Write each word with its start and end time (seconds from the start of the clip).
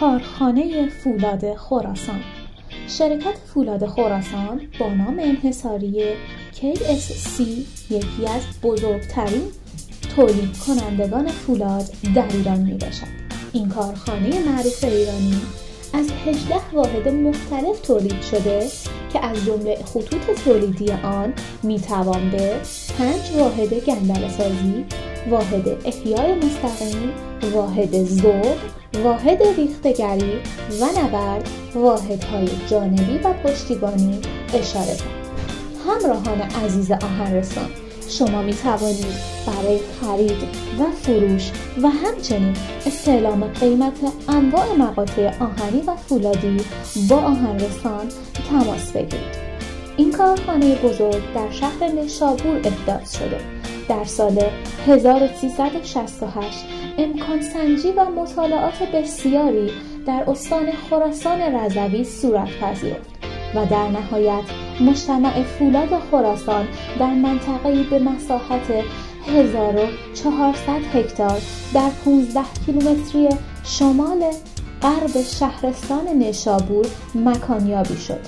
کارخانه 0.00 0.88
فولاد 0.88 1.56
خراسان 1.56 2.20
شرکت 2.88 3.38
فولاد 3.54 3.86
خراسان 3.86 4.60
با 4.80 4.88
نام 4.88 5.18
انحصاری 5.18 6.04
KSC 6.54 7.40
یکی 7.90 8.26
از 8.26 8.42
بزرگترین 8.62 9.42
تولید 10.16 10.58
کنندگان 10.66 11.28
فولاد 11.28 11.84
در 12.14 12.26
ایران 12.32 12.60
می 12.60 12.74
باشد. 12.74 13.06
این 13.52 13.68
کارخانه 13.68 14.48
معروف 14.48 14.84
ایرانی 14.84 15.40
از 15.94 16.10
18 16.26 16.54
واحد 16.72 17.08
مختلف 17.08 17.80
تولید 17.80 18.22
شده 18.22 18.66
که 19.12 19.26
از 19.26 19.44
جمله 19.44 19.76
خطوط 19.84 20.40
تولیدی 20.44 20.92
آن 20.92 21.32
می 21.62 21.80
توان 21.80 22.30
به 22.30 22.56
5 22.98 23.14
واحد 23.36 23.74
گندل 23.74 24.28
سازی، 24.28 24.84
واحد 25.30 25.68
احیای 25.84 26.34
مستقیم، 26.34 27.12
واحد 27.54 28.04
ذوق، 28.04 28.56
واحد 28.94 29.42
ریختگری 29.56 30.32
و 30.80 31.00
نبرد 31.00 31.48
واحدهای 31.74 32.48
جانبی 32.70 33.18
و 33.24 33.32
پشتیبانی 33.32 34.20
اشاره 34.54 34.96
کنید. 34.96 35.22
همراهان 35.86 36.40
عزیز 36.40 36.90
آهنرسان 36.90 37.68
شما 38.08 38.42
می 38.42 38.54
توانید 38.54 39.06
برای 39.46 39.80
خرید 40.00 40.42
و 40.80 40.84
فروش 41.02 41.50
و 41.82 41.88
همچنین 41.88 42.56
استعلام 42.86 43.44
قیمت 43.44 43.92
انواع 44.28 44.76
مقاطع 44.78 45.26
آهنی 45.26 45.82
و 45.86 45.96
فولادی 45.96 46.56
با 47.08 47.16
آهنرسان 47.16 48.08
تماس 48.50 48.92
بگیرید 48.92 49.42
این 49.96 50.12
کارخانه 50.12 50.74
بزرگ 50.74 51.34
در 51.34 51.50
شهر 51.50 51.88
نشابور 52.04 52.60
احداث 52.64 53.18
شده 53.18 53.40
در 53.88 54.04
سال 54.04 54.44
1368 54.86 56.64
امکان 56.98 57.42
سنجی 57.42 57.90
و 57.90 58.04
مطالعات 58.04 58.82
بسیاری 58.82 59.70
در 60.06 60.30
استان 60.30 60.72
خراسان 60.72 61.40
رضوی 61.40 62.04
صورت 62.04 62.48
پذیرفت 62.60 63.10
و 63.54 63.66
در 63.66 63.88
نهایت 63.88 64.44
مجتمع 64.80 65.42
فولاد 65.42 65.98
خراسان 66.10 66.68
در 66.98 67.14
منطقه‌ای 67.14 67.82
به 67.82 67.98
مساحت 67.98 68.84
1400 69.26 70.80
هکتار 70.94 71.40
در 71.74 71.90
15 72.04 72.40
کیلومتری 72.66 73.28
شمال 73.64 74.24
غرب 74.82 75.22
شهرستان 75.22 76.08
نشابور 76.18 76.86
مکانیابی 77.14 77.96
شد 77.96 78.20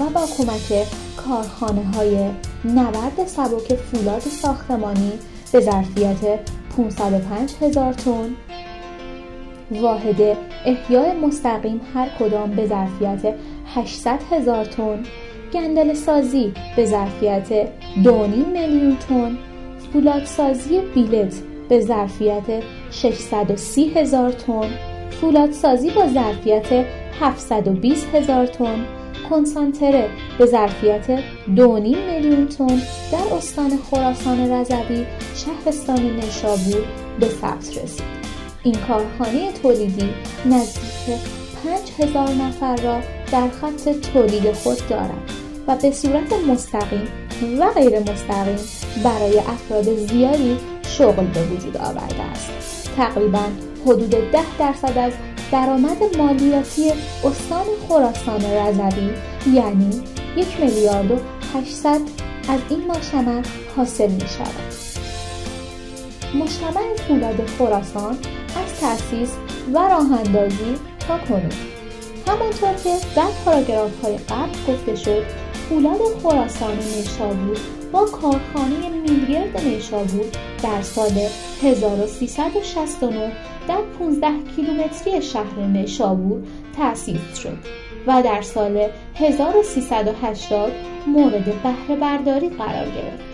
و 0.00 0.04
با 0.14 0.26
کمک 0.38 0.86
کارخانه 1.16 1.84
های 1.84 2.30
نبرد 2.64 3.26
سبک 3.26 3.74
فولاد 3.74 4.20
ساختمانی 4.20 5.12
به 5.52 5.60
ظرفیت 5.60 6.40
505 6.78 7.54
هزار 7.60 7.92
تن. 7.92 8.36
واحد 9.70 10.36
احیای 10.66 11.12
مستقیم 11.12 11.80
هر 11.94 12.08
کدام 12.08 12.50
به 12.50 12.66
ظرفیت 12.66 13.34
800 13.74 14.20
هزار 14.30 14.64
تن. 14.64 15.02
گندل 15.52 15.94
سازی 15.94 16.52
به 16.76 16.84
ظرفیت 16.86 17.48
2.5 18.04 18.08
میلیون 18.52 18.96
تن. 18.96 19.38
فولادسازی 19.92 20.80
بیلت 20.94 21.34
به 21.68 21.80
ظرفیت 21.80 22.62
630 22.90 23.88
هزار 23.88 24.32
تن. 24.32 24.70
فولادسازی 25.10 25.90
با 25.90 26.06
ظرفیت 26.06 26.84
720 27.20 28.14
هزار 28.14 28.46
تن. 28.46 28.97
کنسانتره 29.30 30.08
به 30.38 30.46
ظرفیت 30.46 31.06
2.5 31.06 31.18
میلیون 31.56 32.48
تن 32.48 32.66
در 33.12 33.34
استان 33.36 33.70
خراسان 33.90 34.52
رضوی 34.52 35.06
شهرستان 35.34 36.16
نشابور 36.16 36.84
به 37.20 37.26
ثبت 37.26 37.78
رسید. 37.78 38.18
این 38.62 38.74
کارخانه 38.74 39.52
تولیدی 39.52 40.08
نزدیک 40.46 41.18
5000 41.64 42.28
نفر 42.28 42.76
را 42.76 43.00
در 43.32 43.48
خط 43.48 43.88
تولید 44.12 44.52
خود 44.52 44.88
دارد 44.88 45.30
و 45.68 45.76
به 45.76 45.90
صورت 45.90 46.32
مستقیم 46.48 47.08
و 47.58 47.70
غیر 47.70 47.98
مستقیم 47.98 48.58
برای 49.04 49.38
افراد 49.38 49.96
زیادی 49.96 50.56
شغل 50.82 51.24
به 51.26 51.42
وجود 51.42 51.76
آورده 51.76 52.22
است. 52.22 52.50
تقریبا 52.96 53.44
حدود 53.86 54.10
10 54.10 54.58
درصد 54.58 54.98
از 54.98 55.12
درآمد 55.52 56.16
مالیاتی 56.18 56.92
استان 57.24 57.64
خراسان 57.88 58.40
رضوی 58.42 59.10
یعنی 59.52 60.02
یک 60.36 60.60
میلیارد 60.60 61.10
و 61.10 61.18
800 61.54 62.00
از 62.48 62.60
این 62.70 62.86
مجتمع 62.86 63.42
حاصل 63.76 64.10
می 64.10 64.20
شود. 64.20 64.68
مجتمع 66.34 66.94
فولاد 67.08 67.46
خراسان 67.46 68.16
از 68.64 68.80
تأسیس 68.80 69.32
و 69.74 69.78
راهاندازی 69.78 70.74
تا 71.08 71.18
کنون 71.18 71.52
همانطور 72.26 72.74
که 72.84 72.96
در 73.16 73.28
پاراگراف 73.44 74.04
های 74.04 74.16
قبل 74.16 74.72
گفته 74.72 74.96
شد 74.96 75.22
فولاد 75.68 76.00
خراسان 76.22 76.76
نیشابور 76.96 77.58
با 77.92 78.04
کارخانه 78.04 78.88
میلگرد 78.88 79.60
نیشابور 79.60 80.26
در 80.62 80.82
سال 80.82 81.28
1369 81.62 83.32
در 83.68 83.82
15 83.98 84.28
کیلومتری 84.56 85.22
شهر 85.22 85.60
نیشابور 85.60 86.42
تأسیس 86.76 87.38
شد 87.38 87.58
و 88.06 88.22
در 88.22 88.42
سال 88.42 88.88
1380 89.14 90.72
مورد 91.06 91.62
بهره 91.62 91.96
برداری 92.00 92.48
قرار 92.48 92.86
گرفت. 92.86 93.24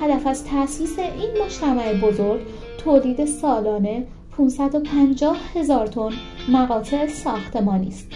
هدف 0.00 0.26
از 0.26 0.44
تأسیس 0.44 0.98
این 0.98 1.44
مجتمع 1.44 1.94
بزرگ 1.94 2.40
تولید 2.78 3.24
سالانه 3.24 4.06
550 4.36 5.36
هزار 5.54 5.86
تن 5.86 6.10
مقاطع 6.48 7.06
ساختمانی 7.06 7.88
است. 7.88 8.06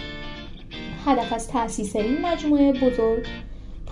هدف 1.05 1.33
از 1.33 1.47
تأسیس 1.47 1.95
این 1.95 2.21
مجموعه 2.21 2.71
بزرگ 2.71 3.25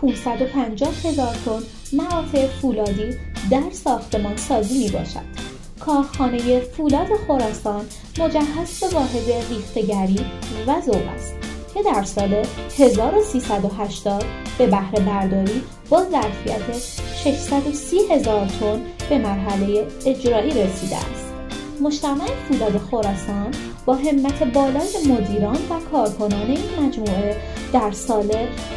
550 0.01 0.89
هزار 1.03 1.35
تن 1.45 1.59
مقاطع 1.97 2.47
فولادی 2.47 3.09
در 3.51 3.71
ساختمان 3.71 4.35
سازی 4.35 4.85
می 4.85 4.91
باشد. 4.91 5.44
کارخانه 5.85 6.59
فولاد 6.59 7.07
خراسان 7.27 7.85
مجهز 8.19 8.79
به 8.79 8.87
واحد 8.87 9.29
ریختگری 9.49 10.25
و 10.67 10.81
ذوق 10.81 11.07
است 11.15 11.35
که 11.73 11.83
در 11.83 12.03
سال 12.03 12.45
1380 12.77 14.25
به 14.57 14.67
بهره 14.67 14.99
برداری 14.99 15.63
با 15.89 16.03
ظرفیت 16.11 16.77
630 17.23 17.97
هزار 18.11 18.47
تن 18.47 18.81
به 19.09 19.17
مرحله 19.17 19.87
اجرایی 20.05 20.51
رسیده 20.51 20.95
است. 20.95 21.33
مجتمع 21.81 22.27
فولاد 22.49 22.77
خراسان 22.77 23.51
با 23.85 23.95
همت 23.95 24.43
بالای 24.43 25.07
مدیران 25.09 25.55
و 25.55 25.79
کارکنان 25.91 26.47
این 26.47 26.85
مجموعه 26.85 27.37
در 27.73 27.91
سال 27.91 28.31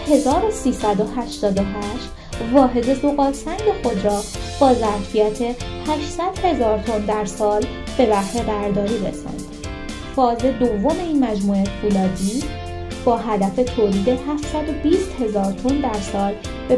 1388 0.08 2.17
واحد 2.52 2.94
زغال 2.94 3.32
سنگ 3.32 3.60
خود 3.82 4.04
را 4.04 4.20
با 4.60 4.74
ظرفیت 4.74 5.42
800 5.86 6.44
هزار 6.44 6.78
تن 6.78 6.98
در 6.98 7.24
سال 7.24 7.64
به 7.98 8.06
بهره 8.06 8.42
برداری 8.46 8.98
رساند. 8.98 9.42
فاز 10.16 10.38
دوم 10.38 10.96
این 11.06 11.24
مجموعه 11.24 11.64
فولادی 11.64 12.42
با 13.04 13.16
هدف 13.16 13.56
تولید 13.76 14.08
720 14.08 15.20
هزار 15.20 15.52
تن 15.52 15.80
در 15.80 16.00
سال 16.12 16.34
به 16.68 16.76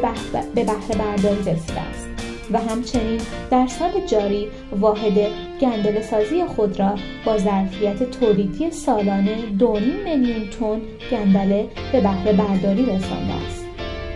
بهره 0.54 0.96
برداری 0.98 1.40
رسیده 1.40 1.80
است 1.80 2.10
و 2.52 2.58
همچنین 2.58 3.20
در 3.50 3.66
سال 3.66 3.90
جاری 4.06 4.48
واحد 4.80 5.18
گندل 5.60 6.02
سازی 6.02 6.44
خود 6.44 6.80
را 6.80 6.94
با 7.24 7.38
ظرفیت 7.38 8.10
تولیدی 8.10 8.70
سالانه 8.70 9.36
2.5 9.58 9.64
میلیون 10.04 10.50
تن 10.50 10.80
گندله 11.10 11.68
به 11.92 12.00
بهره 12.00 12.32
برداری 12.32 12.82
رسانده 12.82 13.34
است. 13.46 13.59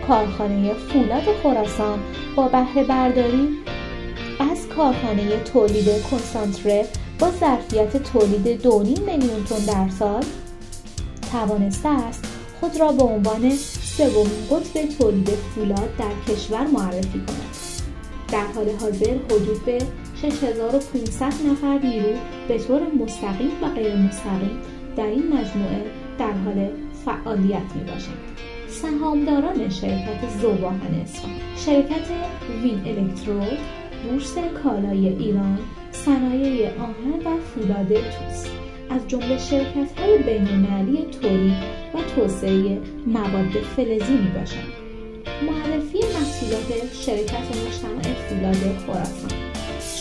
کارخانه 0.07 0.73
فولاد 0.73 1.23
خراسان 1.43 1.99
با 2.35 2.47
بهره 2.47 2.83
برداری 2.83 3.49
از 4.51 4.67
کارخانه 4.67 5.39
تولید 5.39 6.03
کنسانتره 6.11 6.85
با 7.19 7.31
ظرفیت 7.31 8.03
تولید 8.03 8.61
2.5 8.61 8.69
میلیون 8.99 9.43
تن 9.43 9.65
در 9.65 9.89
سال 9.89 10.23
توانسته 11.31 11.89
است 11.89 12.25
خود 12.59 12.79
را 12.79 12.91
به 12.91 13.03
عنوان 13.03 13.49
سومین 13.97 14.47
قطب 14.51 14.97
تولید 14.97 15.29
فولاد 15.29 15.97
در 15.97 16.33
کشور 16.33 16.67
معرفی 16.67 17.19
کند 17.19 17.55
در 18.31 18.45
حال 18.55 18.69
حاضر 18.69 19.13
حدود 19.25 19.65
به 19.65 19.77
6500 20.21 21.25
نفر 21.25 21.79
نیرو 21.87 22.17
به 22.47 22.57
طور 22.57 22.81
مستقیم 22.99 23.51
و 23.61 23.69
غیر 23.69 23.95
مستقیم 23.95 24.61
در 24.97 25.05
این 25.05 25.23
مجموعه 25.27 25.83
در 26.19 26.31
حال 26.31 26.69
فعالیت 27.05 27.75
می 27.75 27.83
باشند. 27.83 28.34
سهامداران 28.81 29.69
شرکت 29.69 30.29
زوباهن 30.41 31.01
اصفهان 31.03 31.31
شرکت 31.65 32.07
وین 32.63 32.81
الکترود 32.85 33.57
بورس 34.03 34.35
کالای 34.63 35.07
ایران 35.07 35.59
صنایع 35.91 36.69
آهن 36.79 37.11
و 37.25 37.37
فولاد 37.39 37.87
توس 37.87 38.45
از 38.89 39.07
جمله 39.07 39.37
شرکت 39.37 39.99
های 39.99 40.17
بینالمللی 40.17 41.05
تولید 41.21 41.53
و 41.93 41.97
توسعه 42.15 42.81
مواد 43.07 43.51
فلزی 43.75 44.13
می 44.13 44.31
باشند. 44.39 44.73
معرفی 45.41 45.97
محصولات 45.97 46.93
شرکت 46.93 47.47
مجتمع 47.65 48.13
فولاد 48.13 48.77
خراسان 48.85 49.31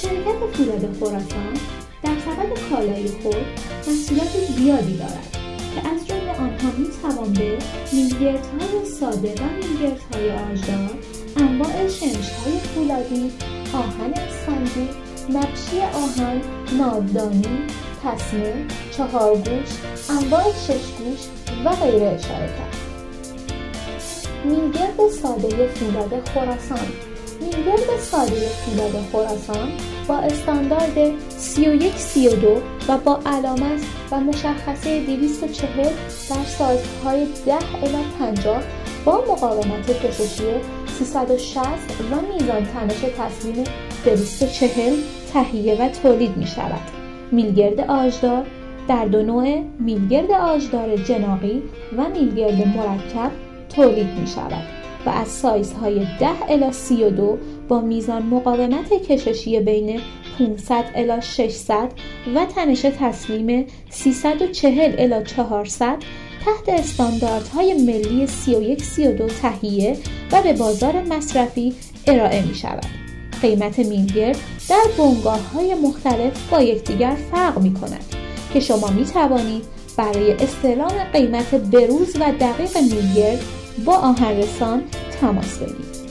شرکت 0.02 0.56
فولاد 0.56 0.96
خراسان 1.00 1.54
در 2.02 2.16
سبد 2.18 2.70
کالای 2.70 3.08
خود 3.08 3.46
محصولات 3.86 4.32
زیادی 4.56 4.96
دارد 4.96 5.38
که 5.74 5.88
از 5.88 6.06
آنها 6.38 6.70
می‌توان 6.78 7.32
به 7.32 7.58
میلگردهای 7.92 8.84
ساده 9.00 9.34
و 9.34 9.44
میلگردهای 9.56 10.30
آجدار 10.30 10.98
انواع 11.36 11.88
شمشهای 11.88 12.58
فولادی 12.74 13.32
آهن 13.74 14.12
اسفنجی 14.12 14.88
نقشی 15.28 15.80
آهن 15.80 16.40
ناودانی 16.78 17.58
تسمه 18.04 18.66
چهارگوش 18.96 19.68
انواع 20.10 20.44
ششگوش 20.52 21.20
و 21.64 21.70
غیره 21.70 22.06
اشاره 22.06 22.46
کرد. 22.46 22.76
میلگرد 24.44 25.10
ساده 25.22 25.68
فولاد 25.68 26.28
خراسان 26.28 27.13
میلگرد 27.56 28.00
ساده 28.00 28.48
فولاد 28.48 29.04
خراسان 29.12 29.68
با 30.08 30.16
استاندارد 30.16 31.28
3132 31.28 32.62
و 32.88 32.98
با 32.98 33.20
علامت 33.26 33.80
و 34.10 34.20
مشخصه 34.20 35.00
240 35.00 35.84
در 36.30 36.44
سایزهای 36.44 37.26
10 37.46 37.54
الی 37.54 38.04
50 38.18 38.62
با 39.04 39.24
مقاومت 39.28 40.06
کششی 40.06 40.44
360 40.98 41.66
و 42.12 42.32
میزان 42.32 42.66
تنش 42.66 43.00
تسلیم 43.18 43.64
240 44.04 44.94
تهیه 45.32 45.74
و 45.74 45.88
تولید 45.88 46.36
می 46.36 46.46
شود. 46.46 46.90
میلگرد 47.32 47.80
آجدار 47.80 48.46
در 48.88 49.04
دو 49.04 49.22
نوع 49.22 49.62
میلگرد 49.78 50.30
آجدار 50.30 50.96
جناقی 50.96 51.62
و 51.96 52.08
میلگرد 52.08 52.76
مرکب 52.76 53.30
تولید 53.76 54.18
می 54.20 54.26
شود 54.26 54.83
و 55.06 55.10
از 55.10 55.28
سایزهای 55.28 56.06
10 56.20 56.28
الی 56.48 56.72
32 56.72 57.38
با 57.68 57.80
میزان 57.80 58.22
مقاومت 58.22 58.92
کششی 58.92 59.60
بین 59.60 60.00
500 60.38 60.84
الی 60.94 61.22
600 61.22 61.92
و 62.34 62.44
تنش 62.44 62.80
تسلیم 62.80 63.66
340 63.90 64.94
الی 64.98 65.24
400 65.24 65.96
تحت 66.44 66.68
استانداردهای 66.68 67.74
ملی 67.74 68.26
3132 68.26 69.26
تهیه 69.26 69.96
و 70.32 70.42
به 70.42 70.52
بازار 70.52 71.02
مصرفی 71.02 71.74
ارائه 72.06 72.46
می 72.46 72.54
شود. 72.54 72.86
قیمت 73.42 73.78
میلگرد 73.78 74.38
در 74.68 74.84
بنگاه 74.98 75.52
های 75.52 75.74
مختلف 75.74 76.50
با 76.50 76.60
یکدیگر 76.62 77.16
فرق 77.32 77.58
می 77.58 77.74
کند 77.74 78.04
که 78.52 78.60
شما 78.60 78.90
می 78.90 79.04
توانید 79.04 79.64
برای 79.96 80.32
استعلام 80.32 81.04
قیمت 81.12 81.54
بروز 81.54 82.16
و 82.16 82.32
دقیق 82.40 82.78
میلگرد 82.78 83.40
با 83.84 83.96
آهنرسان 83.96 84.82
تماس 85.20 85.58
بگیرید. 85.58 86.04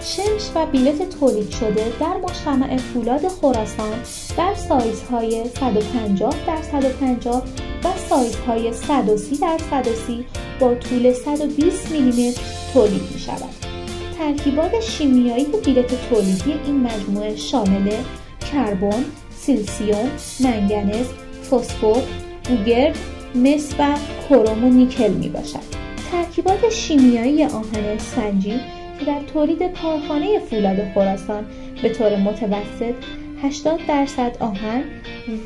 شمش 0.00 0.50
و 0.54 0.66
بیلت 0.66 1.18
تولید 1.20 1.50
شده 1.50 1.92
در 2.00 2.16
مجتمع 2.16 2.76
فولاد 2.76 3.28
خراسان 3.28 3.98
در 4.36 4.54
سایزهای 4.54 5.44
150 5.60 6.34
در 6.46 6.62
150 6.62 7.42
و 7.84 7.88
سایزهای 8.08 8.72
130 8.72 9.36
در 9.36 9.58
130 9.70 10.24
با 10.60 10.74
طول 10.74 11.12
120 11.12 11.90
میلیمتر 11.90 12.40
تولید 12.72 13.02
می 13.12 13.18
شود. 13.18 13.54
ترکیبات 14.18 14.80
شیمیایی 14.80 15.46
بیلت 15.64 16.08
تولیدی 16.08 16.54
این 16.66 16.80
مجموعه 16.80 17.36
شامل 17.36 17.92
کربن، 18.52 19.04
سیلسیوم، 19.38 20.10
منگنز، 20.40 21.06
فسفر، 21.50 22.02
گوگرد، 22.48 22.96
مس 23.34 23.74
و 23.78 23.94
کروم 24.28 24.64
و 24.64 24.68
نیکل 24.68 25.10
می 25.10 25.28
باشد. 25.28 25.75
ترکیبات 26.12 26.70
شیمیایی 26.70 27.44
آهن 27.44 27.98
سنجی 27.98 28.60
که 28.98 29.04
در 29.06 29.20
تولید 29.32 29.62
کارخانه 29.82 30.38
فولاد 30.38 30.76
خراسان 30.94 31.44
به 31.82 31.88
طور 31.88 32.16
متوسط 32.16 32.94
80 33.42 33.80
درصد 33.88 34.36
آهن 34.40 34.82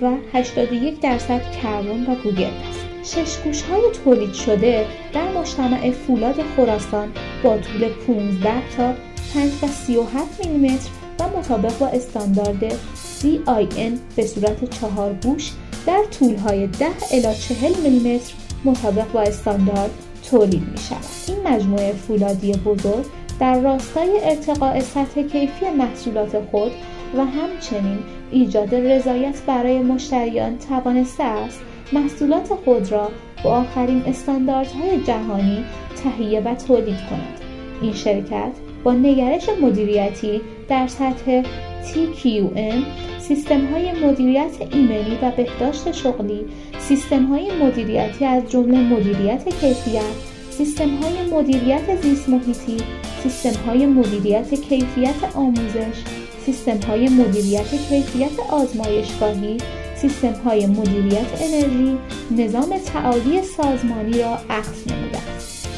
و 0.02 0.10
81 0.32 1.00
درصد 1.00 1.40
کربن 1.62 2.06
و 2.06 2.14
گوگرد 2.14 2.52
است. 2.70 2.90
شش 3.02 3.62
های 3.62 3.82
تولید 4.04 4.32
شده 4.32 4.86
در 5.12 5.32
مجتمع 5.32 5.90
فولاد 5.90 6.36
خراسان 6.56 7.12
با 7.42 7.58
طول 7.58 7.88
15 8.06 8.76
تا 8.76 8.94
5 9.34 9.52
و 9.62 9.66
37 9.66 10.46
میلیمتر 10.46 10.88
و 11.20 11.38
مطابق 11.38 11.78
با 11.78 11.86
استاندارد 11.86 12.72
CIN 12.72 14.16
به 14.16 14.26
صورت 14.26 14.70
چهار 14.80 15.14
گوش 15.22 15.50
در 15.86 16.04
طولهای 16.18 16.66
10 16.66 16.86
الی 17.10 17.34
40 17.34 17.72
میلیمتر 17.82 18.32
مطابق 18.64 19.12
با 19.12 19.20
استاندارد 19.20 19.90
تولید 20.30 20.68
می 20.72 20.78
شود. 20.78 21.04
این 21.28 21.54
مجموعه 21.54 21.92
فولادی 21.92 22.52
بزرگ 22.52 23.06
در 23.40 23.60
راستای 23.60 24.20
ارتقاء 24.22 24.80
سطح 24.80 25.22
کیفی 25.22 25.70
محصولات 25.78 26.40
خود 26.50 26.72
و 27.16 27.24
همچنین 27.24 27.98
ایجاد 28.30 28.74
رضایت 28.74 29.42
برای 29.46 29.78
مشتریان 29.78 30.58
توانسته 30.58 31.24
است 31.24 31.60
محصولات 31.92 32.48
خود 32.64 32.92
را 32.92 33.10
با 33.44 33.50
آخرین 33.50 34.02
استانداردهای 34.06 35.00
جهانی 35.00 35.64
تهیه 36.02 36.40
و 36.40 36.54
تولید 36.54 36.98
کند 37.10 37.40
این 37.82 37.92
شرکت 37.92 38.52
با 38.84 38.92
نگرش 38.92 39.48
مدیریتی 39.62 40.40
در 40.68 40.86
سطح 40.86 41.42
TQM 41.84 42.84
سیستم 43.18 43.66
های 43.66 43.92
مدیریت 43.92 44.50
ایمنی 44.72 45.18
و 45.22 45.30
بهداشت 45.30 45.92
شغلی 45.92 46.46
سیستم 46.78 47.26
های 47.26 47.50
مدیریتی 47.62 48.24
از 48.24 48.50
جمله 48.50 48.78
مدیریت 48.78 49.48
کیفیت 49.60 50.02
سیستم 50.50 50.88
های 50.88 51.30
مدیریت 51.30 52.02
زیست 52.02 52.28
محیطی 52.28 52.76
سیستم 53.22 53.62
های 53.66 53.86
مدیریت 53.86 54.54
کیفیت 54.54 55.34
آموزش 55.34 56.04
سیستم 56.46 56.78
های 56.88 57.08
مدیریت 57.08 57.74
کیفیت 57.88 58.40
آزمایشگاهی 58.50 59.56
سیستم 59.96 60.32
های 60.44 60.66
مدیریت 60.66 61.26
انرژی 61.42 61.98
نظام 62.30 62.78
تعالی 62.78 63.42
سازمانی 63.42 64.18
را 64.18 64.38
اخذ 64.50 64.92
نموده 64.92 65.18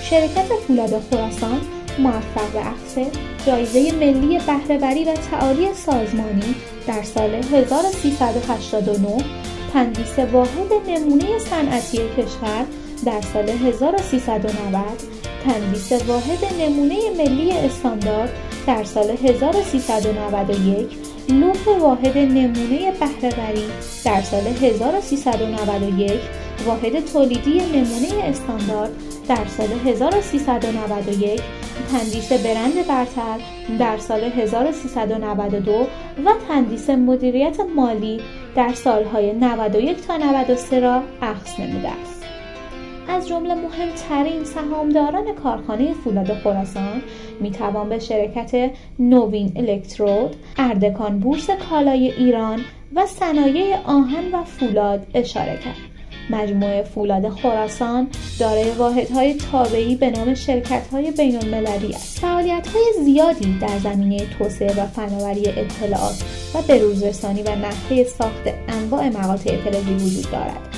شرکت 0.02 0.46
فولاد 0.66 1.00
خراسان 1.10 1.60
موفق 1.98 2.56
اخذ 2.56 3.10
جایزه 3.46 3.92
ملی 3.92 4.38
بهرهوری 4.38 5.04
و 5.04 5.14
تعالی 5.30 5.74
سازمانی 5.74 6.54
در 6.86 7.02
سال 7.02 7.34
1389 7.34 9.24
تندیس 9.72 10.18
واحد 10.18 10.72
نمونه 10.88 11.38
صنعتی 11.38 11.98
کشور 11.98 12.64
در 13.06 13.20
سال 13.20 13.48
1390 13.48 14.84
تندیس 15.44 15.92
واحد 15.92 16.44
نمونه 16.60 16.96
ملی 17.18 17.52
استاندارد 17.52 18.30
در 18.66 18.84
سال 18.84 19.10
1391 19.10 20.86
لوح 21.28 21.78
واحد 21.80 22.18
نمونه 22.18 22.92
بهرهوری 22.92 23.64
در 24.04 24.22
سال 24.22 24.46
1391 24.46 26.20
واحد 26.66 27.04
تولیدی 27.12 27.60
نمونه 27.60 28.24
استاندارد 28.24 28.90
در 29.28 29.46
سال 29.56 29.68
1391 29.86 31.40
تندیس 31.92 32.32
برند 32.32 32.86
برتر 32.88 33.40
در 33.78 33.98
سال 33.98 34.20
1392 34.24 35.72
و 36.24 36.32
تندیس 36.48 36.90
مدیریت 36.90 37.56
مالی 37.76 38.20
در 38.56 38.72
سالهای 38.72 39.32
91 39.32 40.06
تا 40.06 40.16
93 40.16 40.80
را 40.80 41.02
اخذ 41.22 41.60
نموده 41.60 41.88
است. 41.88 42.22
از 43.08 43.28
جمله 43.28 43.54
مهمترین 43.54 44.44
سهامداران 44.44 45.34
کارخانه 45.34 45.92
فولاد 45.92 46.34
خراسان 46.34 47.02
می‌توان 47.40 47.88
به 47.88 47.98
شرکت 47.98 48.70
نوین 48.98 49.52
الکترود، 49.56 50.36
اردکان 50.58 51.18
بورس 51.18 51.50
کالای 51.50 52.10
ایران 52.10 52.60
و 52.94 53.06
صنایع 53.06 53.76
آهن 53.84 54.34
و 54.34 54.44
فولاد 54.44 55.06
اشاره 55.14 55.58
کرد. 55.64 55.91
مجموعه 56.30 56.82
فولاد 56.82 57.28
خراسان 57.28 58.08
دارای 58.38 58.70
واحدهای 58.70 59.34
تابعی 59.34 59.96
به 59.96 60.10
نام 60.10 60.34
شرکت‌های 60.34 61.10
بین‌المللی 61.10 61.94
است. 61.94 62.18
فعالیت‌های 62.18 62.84
زیادی 63.04 63.58
در 63.60 63.78
زمینه 63.78 64.26
توسعه 64.38 64.72
و 64.82 64.86
فناوری 64.86 65.48
اطلاعات 65.48 66.24
و 66.54 66.62
بروزرسانی 66.62 67.42
و 67.42 67.50
نحوه 67.50 68.04
ساخت 68.04 68.42
انواع 68.68 69.08
مقاطع 69.08 69.56
فلزی 69.56 69.94
وجود 69.94 70.30
دارد. 70.32 70.68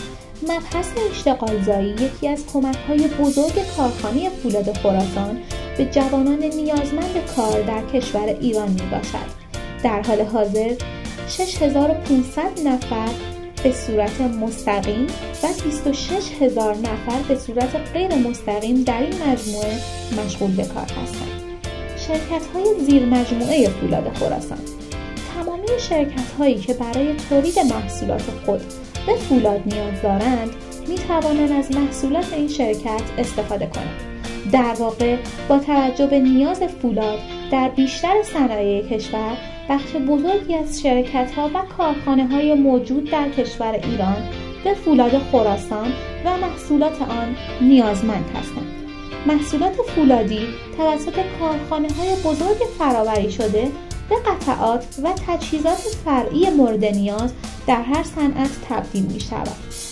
مبحث 0.43 0.87
اشتغالزایی 1.11 1.89
یکی 1.91 2.29
از 2.29 2.45
کمک‌های 2.53 3.09
بزرگ 3.09 3.55
کارخانه 3.77 4.29
فولاد 4.31 4.73
خراسان 4.77 5.39
به 5.79 5.85
جوانان 5.85 6.45
نیازمند 6.45 7.15
کار 7.37 7.63
در 7.63 7.83
کشور 7.93 8.27
ایران 8.41 8.69
می‌باشد. 8.69 9.45
در 9.85 10.03
حال 10.03 10.21
حاضر 10.21 10.73
6500 11.29 12.43
نفر 12.65 13.09
به 13.65 13.73
صورت 13.73 14.21
مستقیم 14.21 15.07
و 15.43 15.47
26 15.65 16.13
هزار 16.41 16.77
نفر 16.77 17.23
به 17.29 17.35
صورت 17.35 17.77
غیر 17.93 18.15
مستقیم 18.15 18.83
در 18.83 19.01
این 19.01 19.13
مجموعه 19.13 19.77
مشغول 20.25 20.51
به 20.51 20.65
کار 20.65 20.83
هستند. 20.83 21.43
شرکت 21.97 22.47
های 22.55 22.85
زیر 22.87 23.05
مجموعه 23.05 23.69
فولاد 23.69 24.13
خراسان 24.15 24.59
تمامی 25.35 25.69
شرکت 25.79 26.31
هایی 26.39 26.55
که 26.55 26.75
برای 26.75 27.15
تولید 27.29 27.59
محصولات 27.59 28.23
خود 28.47 28.61
به 29.07 29.15
فولاد 29.15 29.61
نیاز 29.67 30.03
دارند 30.03 30.51
می 30.89 30.95
توانند 30.95 31.53
از 31.53 31.77
محصولات 31.77 32.33
این 32.33 32.49
شرکت 32.49 33.03
استفاده 33.19 33.67
کنند. 33.67 34.01
در 34.53 34.75
واقع 34.79 35.17
با 35.49 35.59
توجه 35.59 36.07
به 36.07 36.19
نیاز 36.19 36.63
فولاد 36.63 37.19
در 37.53 37.69
بیشتر 37.69 38.15
صنایع 38.23 38.89
کشور 38.89 39.37
بخش 39.69 39.97
بزرگی 39.97 40.55
از 40.55 40.81
شرکت 40.83 41.33
ها 41.33 41.51
و 41.55 41.63
کارخانه 41.77 42.27
های 42.27 42.55
موجود 42.55 43.11
در 43.11 43.29
کشور 43.29 43.73
ایران 43.73 44.29
به 44.65 44.75
فولاد 44.75 45.19
خراسان 45.19 45.93
و 46.25 46.37
محصولات 46.37 47.03
آن 47.03 47.37
نیازمند 47.61 48.31
هستند. 48.37 48.75
محصولات 49.27 49.75
فولادی 49.97 50.47
توسط 50.77 51.21
کارخانه 51.41 51.89
های 51.93 52.15
بزرگ 52.25 52.57
فراوری 52.79 53.31
شده 53.31 53.71
به 54.09 54.17
قطعات 54.27 54.87
و 55.03 55.13
تجهیزات 55.27 55.79
فرعی 56.05 56.51
مورد 56.51 56.85
نیاز 56.85 57.33
در 57.67 57.83
هر 57.83 58.03
صنعت 58.03 58.51
تبدیل 58.69 59.03
می 59.03 59.21
شود 59.21 59.49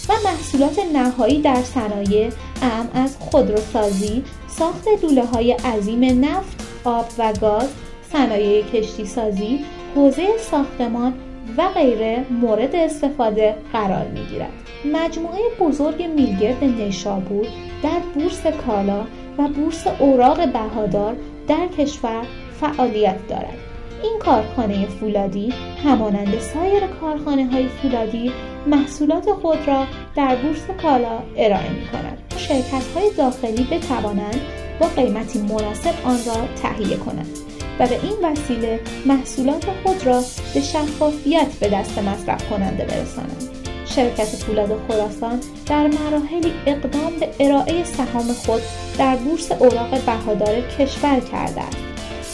و 0.09 0.13
محصولات 0.25 0.79
نهایی 0.93 1.43
در 1.43 1.63
صنایع 1.63 2.31
ام 2.63 2.89
از 2.95 3.17
خودروسازی، 3.19 4.25
ساخت 4.49 4.89
دوله 5.03 5.25
های 5.25 5.53
عظیم 5.53 6.25
نفت، 6.25 6.69
آب 6.85 7.07
و 7.19 7.33
گاز، 7.41 7.69
صنایع 8.13 8.63
کشتی 8.63 9.05
سازی، 9.07 9.61
حوزه 9.95 10.39
ساختمان 10.39 11.15
و 11.59 11.69
غیره 11.69 12.25
مورد 12.31 12.77
استفاده 12.77 13.55
قرار 13.73 14.07
می 14.07 14.21
گیرد. 14.25 14.53
مجموعه 14.93 15.39
بزرگ 15.61 16.03
میلگرد 16.03 16.65
نیشابور 16.65 17.47
در 17.83 17.99
بورس 18.15 18.47
کالا 18.67 19.05
و 19.39 19.49
بورس 19.49 19.87
اوراق 19.99 20.53
بهادار 20.53 21.17
در 21.49 21.67
کشور 21.79 22.23
فعالیت 22.61 23.29
دارد. 23.29 23.59
این 24.03 24.19
کارخانه 24.19 24.87
فولادی 24.87 25.55
همانند 25.85 26.39
سایر 26.39 26.87
کارخانه 26.87 27.47
های 27.47 27.69
فولادی 27.69 28.33
محصولات 28.67 29.33
خود 29.33 29.69
را 29.69 29.87
در 30.17 30.37
بورس 30.37 30.67
کالا 30.83 31.19
ارائه 31.37 31.71
می 31.71 31.87
کند. 31.93 32.19
شرکت 32.37 32.85
های 32.97 33.11
داخلی 33.17 33.65
بتوانند 33.71 34.41
با 34.81 34.87
قیمتی 34.87 35.39
مناسب 35.39 35.95
آن 36.05 36.19
را 36.27 36.49
تهیه 36.63 36.97
کنند 36.97 37.52
و 37.83 37.87
به 37.87 38.01
این 38.03 38.17
وسیله 38.23 38.81
محصولات 39.07 39.65
خود 39.83 40.07
را 40.07 40.23
به 40.55 40.61
شفافیت 40.61 41.47
به 41.61 41.69
دست 41.69 41.99
مصرف 41.99 42.51
کننده 42.51 42.85
برسانند. 42.85 43.49
شرکت 43.85 44.25
فولاد 44.25 44.81
خراسان 44.89 45.41
در 45.67 45.87
مراحلی 45.87 46.53
اقدام 46.67 47.13
به 47.21 47.29
ارائه 47.41 47.85
سهام 47.85 48.33
خود 48.33 48.63
در 48.99 49.17
بورس 49.17 49.53
اوراق 49.53 50.05
بهادار 50.05 50.61
کشور 50.79 51.21
کرده 51.21 51.61
است 51.61 51.77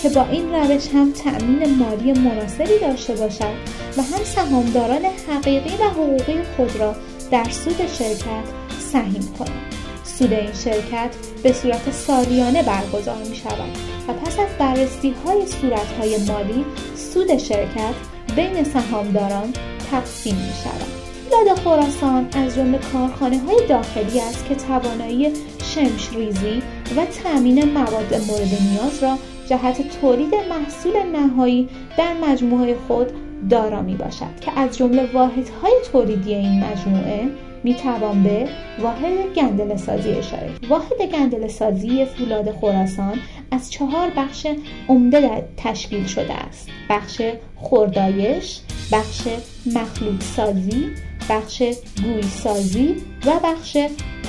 که 0.02 0.08
با 0.08 0.24
این 0.24 0.54
روش 0.54 0.88
هم 0.88 1.12
تأمین 1.12 1.74
مالی 1.74 2.12
مناسبی 2.12 2.78
داشته 2.80 3.14
باشد 3.14 3.54
و 3.96 4.02
هم 4.02 4.24
سهامداران 4.24 5.04
حقیقی 5.04 5.76
و 5.76 5.90
حقوقی 5.90 6.38
خود 6.56 6.76
را 6.76 6.94
در 7.30 7.44
سود 7.50 7.86
شرکت 7.86 8.44
سهیم 8.92 9.34
کند. 9.38 9.67
سود 10.08 10.32
این 10.32 10.52
شرکت 10.52 11.16
به 11.42 11.52
صورت 11.52 11.92
سالیانه 11.92 12.62
برگزار 12.62 13.22
می 13.30 13.36
شود 13.36 13.78
و 14.08 14.12
پس 14.12 14.38
از 14.38 14.48
بررسی 14.58 15.14
های 15.24 15.46
صورت 15.46 15.92
های 16.00 16.18
مالی 16.18 16.64
سود 16.96 17.38
شرکت 17.38 17.94
بین 18.36 18.64
سهامداران 18.64 19.52
تقسیم 19.90 20.34
می 20.34 20.52
شود. 20.64 20.98
فولاد 21.30 21.58
خراسان 21.58 22.28
از 22.32 22.54
جمله 22.54 22.78
کارخانه 22.78 23.38
های 23.38 23.66
داخلی 23.68 24.20
است 24.20 24.46
که 24.48 24.54
توانایی 24.54 25.32
شمش 25.62 26.08
ریزی 26.14 26.62
و 26.96 27.04
تأمین 27.04 27.64
مواد 27.64 28.14
مورد 28.28 28.58
نیاز 28.70 29.02
را 29.02 29.18
جهت 29.48 30.00
تولید 30.00 30.34
محصول 30.34 31.02
نهایی 31.02 31.68
در 31.98 32.14
مجموعه 32.14 32.76
خود 32.88 33.12
دارا 33.50 33.82
می 33.82 33.94
باشد 33.94 34.40
که 34.40 34.58
از 34.58 34.76
جمله 34.76 35.12
واحدهای 35.12 35.72
تولیدی 35.92 36.34
این 36.34 36.64
مجموعه 36.64 37.28
می 37.64 37.74
توان 37.74 38.22
به 38.22 38.48
واحد 38.82 39.34
گندل 39.36 39.76
سازی 39.76 40.10
اشاره 40.10 40.50
واحد 40.68 41.02
گندل 41.12 41.48
سازی 41.48 42.04
فولاد 42.04 42.52
خراسان 42.52 43.18
از 43.50 43.70
چهار 43.70 44.10
بخش 44.16 44.46
عمده 44.88 45.48
تشکیل 45.56 46.06
شده 46.06 46.34
است. 46.34 46.68
بخش 46.90 47.22
خوردایش 47.56 48.60
بخش 48.92 49.22
مخلوط 49.66 50.22
سازی 50.22 50.90
بخش 51.30 51.62
گوی 52.02 52.22
سازی 52.22 52.96
و 53.26 53.30
بخش 53.44 53.76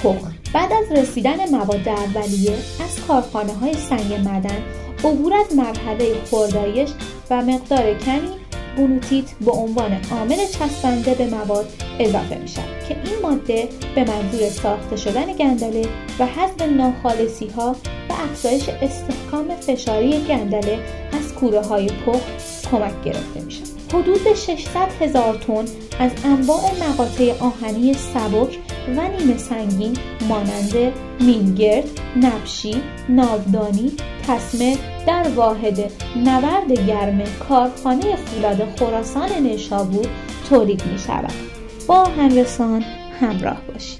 پخت. 0.03 0.39
بعد 0.53 0.71
از 0.73 0.91
رسیدن 0.97 1.49
مواد 1.49 1.89
اولیه 1.89 2.53
از 2.83 3.05
کارخانه 3.07 3.53
های 3.53 3.73
سنگ 3.73 4.13
مدن 4.13 4.63
عبور 5.03 5.33
از 5.33 5.55
مرحله 5.55 6.13
خوردایش 6.29 6.89
و 7.29 7.41
مقدار 7.41 7.93
کمی 7.93 8.29
بلوتیت 8.77 9.25
به 9.45 9.51
عنوان 9.51 9.97
عامل 10.11 10.35
چسبنده 10.45 11.13
به 11.13 11.25
مواد 11.25 11.65
اضافه 11.99 12.37
می 12.37 12.47
شود 12.47 12.78
که 12.89 12.95
این 13.03 13.21
ماده 13.23 13.69
به 13.95 14.03
منظور 14.03 14.49
ساخته 14.49 14.95
شدن 14.95 15.33
گندله 15.33 15.85
و 16.19 16.25
حذف 16.25 16.61
ناخالصی 16.61 17.47
ها 17.47 17.75
و 18.09 18.13
افزایش 18.13 18.69
استحکام 18.69 19.47
فشاری 19.47 20.25
گندله 20.25 20.79
از 21.19 21.33
کوره 21.33 21.61
های 21.61 21.87
پخت 21.87 22.69
کمک 22.71 23.01
گرفته 23.05 23.41
می 23.41 23.51
شود. 23.51 23.67
حدود 23.93 24.33
600 24.33 24.87
هزار 25.01 25.35
تن 25.35 25.65
از 25.99 26.11
انواع 26.25 26.61
مقاطع 26.89 27.33
آهنی 27.39 27.93
سبک 27.93 28.59
و 28.97 29.07
نیمه 29.17 29.37
سنگین 29.37 29.97
مانند 30.29 30.93
میلگرد، 31.19 31.89
نبشی، 32.15 32.81
ناودانی، 33.09 33.91
تسمه 34.27 34.77
در 35.07 35.27
واحد 35.35 35.91
نورد 36.15 36.87
گرم 36.87 37.21
کارخانه 37.49 38.15
فولاد 38.15 38.77
خراسان 38.79 39.29
نیشابور 39.33 40.05
تولید 40.49 40.83
می 40.85 40.99
شود. 40.99 41.58
با 41.89 42.03
همرسان 42.03 42.81
همراه 43.21 43.61
باشید. 43.61 43.99